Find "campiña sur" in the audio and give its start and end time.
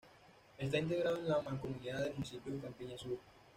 2.59-3.19